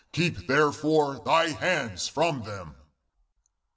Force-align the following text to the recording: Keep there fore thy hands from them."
Keep 0.13 0.47
there 0.47 0.71
fore 0.71 1.19
thy 1.23 1.49
hands 1.49 2.07
from 2.07 2.41
them." 2.41 2.73